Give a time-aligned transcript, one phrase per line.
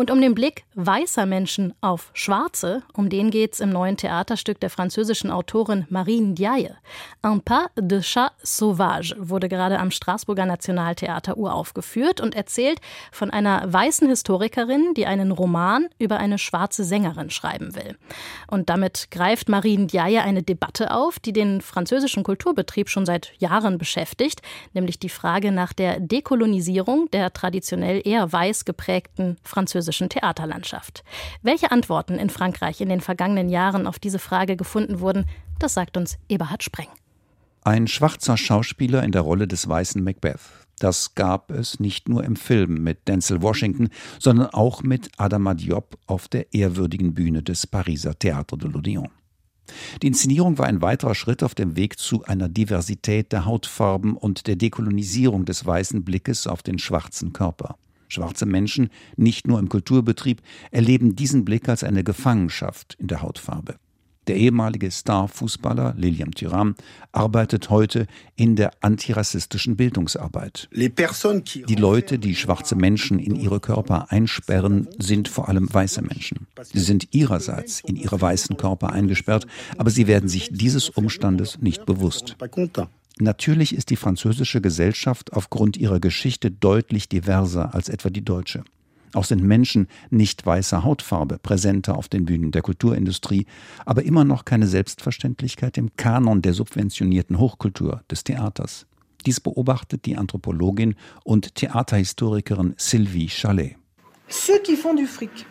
[0.00, 4.58] Und um den Blick weißer Menschen auf Schwarze, um den geht es im neuen Theaterstück
[4.58, 6.70] der französischen Autorin Marine Diaye.
[7.22, 12.80] Un pas de chat sauvage wurde gerade am Straßburger Nationaltheater uraufgeführt und erzählt
[13.12, 17.98] von einer weißen Historikerin, die einen Roman über eine schwarze Sängerin schreiben will.
[18.46, 23.76] Und damit greift Marine Diaye eine Debatte auf, die den französischen Kulturbetrieb schon seit Jahren
[23.76, 24.40] beschäftigt,
[24.72, 31.02] nämlich die Frage nach der Dekolonisierung der traditionell eher weiß geprägten französischen französischen Theaterlandschaft.
[31.42, 35.26] Welche Antworten in Frankreich in den vergangenen Jahren auf diese Frage gefunden wurden,
[35.58, 36.88] das sagt uns Eberhard Spreng.
[37.62, 40.40] Ein schwarzer Schauspieler in der Rolle des weißen Macbeth.
[40.78, 45.98] Das gab es nicht nur im Film mit Denzel Washington, sondern auch mit Adama Diop
[46.06, 49.08] auf der ehrwürdigen Bühne des Pariser Théâtre de l'Odéon.
[50.02, 54.46] Die Inszenierung war ein weiterer Schritt auf dem Weg zu einer Diversität der Hautfarben und
[54.46, 57.76] der Dekolonisierung des weißen Blickes auf den schwarzen Körper.
[58.10, 63.76] Schwarze Menschen, nicht nur im Kulturbetrieb, erleben diesen Blick als eine Gefangenschaft in der Hautfarbe.
[64.26, 66.74] Der ehemalige Star-Fußballer Lilian Thuram
[67.10, 70.68] arbeitet heute in der antirassistischen Bildungsarbeit.
[70.72, 76.46] Die Leute, die schwarze Menschen in ihre Körper einsperren, sind vor allem weiße Menschen.
[76.62, 79.46] Sie sind ihrerseits in ihre weißen Körper eingesperrt,
[79.78, 82.36] aber sie werden sich dieses Umstandes nicht bewusst.
[83.20, 88.64] Natürlich ist die französische Gesellschaft aufgrund ihrer Geschichte deutlich diverser als etwa die deutsche.
[89.12, 93.46] Auch sind Menschen nicht weißer Hautfarbe präsenter auf den Bühnen der Kulturindustrie,
[93.84, 98.86] aber immer noch keine Selbstverständlichkeit im Kanon der subventionierten Hochkultur des Theaters.
[99.26, 103.76] Dies beobachtet die Anthropologin und Theaterhistorikerin Sylvie Chalet.
[104.30, 105.44] Ceux qui font du fric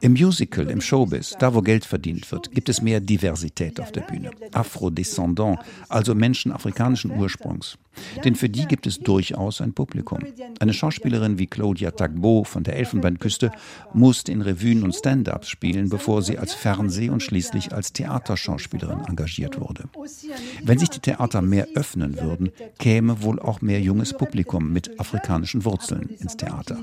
[0.00, 4.02] im Musical, im Showbiz, da wo Geld verdient wird, gibt es mehr Diversität auf der
[4.02, 4.30] Bühne.
[4.52, 7.78] Afrodescendant, also Menschen afrikanischen Ursprungs.
[8.24, 10.20] Denn für die gibt es durchaus ein Publikum.
[10.60, 13.52] Eine Schauspielerin wie Claudia Tagbo von der Elfenbeinküste
[13.92, 19.60] musste in Revuen und Stand-ups spielen, bevor sie als Fernseh- und schließlich als Theaterschauspielerin engagiert
[19.60, 19.84] wurde.
[20.62, 25.64] Wenn sich die Theater mehr öffnen würden, käme wohl auch mehr junges Publikum mit afrikanischen
[25.64, 26.78] Wurzeln ins Theater.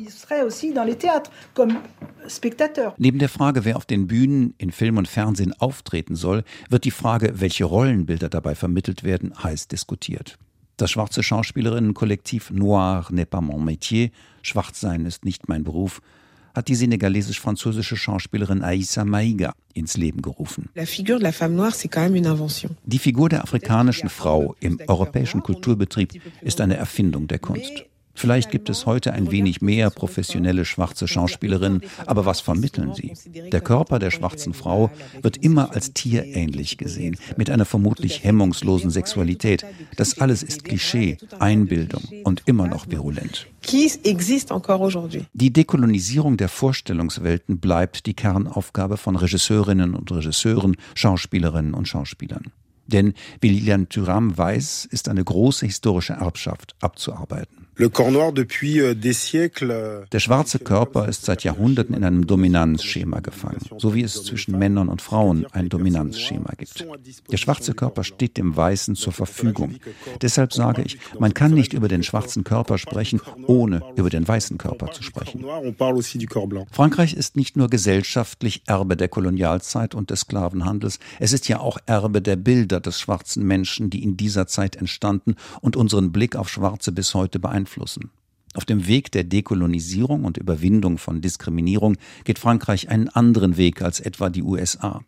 [2.97, 6.91] Neben der Frage, wer auf den Bühnen in Film und Fernsehen auftreten soll, wird die
[6.91, 10.37] Frage, welche Rollenbilder dabei vermittelt werden, heiß diskutiert.
[10.77, 15.99] Das schwarze Schauspielerinnenkollektiv Noir n'est pas mon métier, Schwarzsein ist nicht mein Beruf,
[16.53, 20.69] hat die senegalesisch-französische Schauspielerin Aïssa Maïga ins Leben gerufen.
[20.75, 20.85] Die
[22.99, 27.85] Figur der afrikanischen Frau im europäischen Kulturbetrieb ist eine Erfindung der Kunst.
[28.19, 33.13] Vielleicht gibt es heute ein wenig mehr professionelle schwarze Schauspielerinnen, aber was vermitteln sie?
[33.49, 34.91] Der Körper der schwarzen Frau
[35.21, 39.65] wird immer als tierähnlich gesehen, mit einer vermutlich hemmungslosen Sexualität.
[39.95, 43.47] Das alles ist Klischee, Einbildung und immer noch virulent.
[45.33, 52.51] Die Dekolonisierung der Vorstellungswelten bleibt die Kernaufgabe von Regisseurinnen und Regisseuren, Schauspielerinnen und Schauspielern.
[52.85, 57.68] Denn wie Lilian Thuram weiß, ist eine große historische Erbschaft abzuarbeiten.
[57.79, 57.89] Euh,
[58.61, 64.59] euh, Der schwarze Körper ist seit Jahrhunderten in einem Dominanzschema gefangen, so wie es zwischen
[64.59, 66.85] Männern und Frauen ein Dominanzschema gibt.
[67.31, 69.75] Der schwarze Körper steht dem Weißen zur Verfügung.
[70.21, 74.57] Deshalb sage ich, man kann nicht über den schwarzen Körper sprechen, ohne über den weißen
[74.57, 75.45] Körper zu sprechen.
[76.71, 81.77] Frankreich ist nicht nur gesellschaftlich Erbe der Kolonialzeit und des Sklavenhandels, es ist ja auch
[81.85, 86.49] Erbe der Bilder des schwarzen Menschen, die in dieser Zeit entstanden und unseren Blick auf
[86.49, 88.11] Schwarze bis heute beeinflussen beeinflussen.
[88.55, 93.99] Auf dem Weg der Dekolonisierung und Überwindung von Diskriminierung geht Frankreich einen anderen Weg als
[93.99, 95.01] etwa die USA.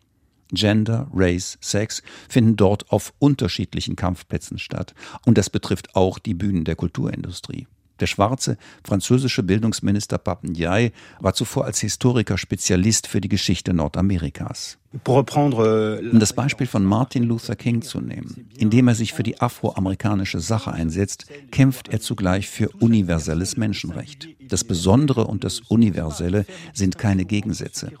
[0.52, 4.94] Gender, Race, Sex finden dort auf unterschiedlichen Kampfplätzen statt.
[5.24, 7.66] Und das betrifft auch die Bühnen der Kulturindustrie.
[8.00, 14.78] Der schwarze französische Bildungsminister Papendiaï war zuvor als Historiker Spezialist für die Geschichte Nordamerikas.
[14.94, 19.40] Euh, um das Beispiel von Martin Luther King zu nehmen, indem er sich für die
[19.40, 24.28] afroamerikanische Sache einsetzt, kämpft er zugleich für universelles Menschenrecht.
[24.48, 26.44] Das Besondere und das Universelle
[26.74, 27.92] sind keine Gegensätze.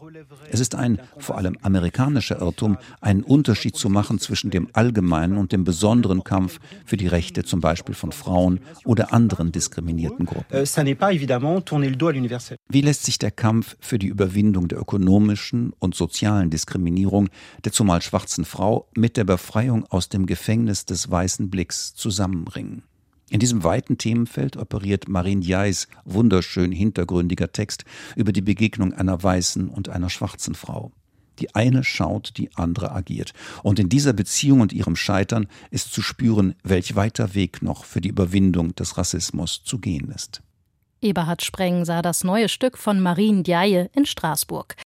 [0.50, 5.52] Es ist ein vor allem amerikanischer Irrtum, einen Unterschied zu machen zwischen dem allgemeinen und
[5.52, 10.44] dem besonderen Kampf für die Rechte zum Beispiel von Frauen oder anderen diskriminierten Gruppen.
[10.52, 10.66] Euh,
[12.68, 17.28] Wie lässt sich der Kampf für die Überwindung der ökonomischen und sozialen Diskriminierung Diskriminierung
[17.64, 22.82] der zumal schwarzen Frau mit der Befreiung aus dem Gefängnis des weißen Blicks zusammenbringen.
[23.30, 27.84] In diesem weiten Themenfeld operiert Marine Jais wunderschön hintergründiger Text
[28.16, 30.92] über die Begegnung einer weißen und einer schwarzen Frau.
[31.38, 33.32] Die eine schaut, die andere agiert.
[33.62, 38.02] Und in dieser Beziehung und ihrem Scheitern ist zu spüren, welch weiter Weg noch für
[38.02, 40.42] die Überwindung des Rassismus zu gehen ist.
[41.00, 44.76] Eberhard Spreng sah das neue Stück von Marine Diaye in Straßburg.